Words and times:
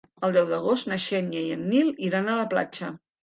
El 0.27 0.31
deu 0.35 0.45
d'agost 0.51 0.87
na 0.91 0.97
Xènia 1.03 1.43
i 1.49 1.53
en 1.57 1.61
Nil 1.73 1.93
iran 2.09 2.31
a 2.31 2.39
la 2.41 2.47
platja. 2.55 2.91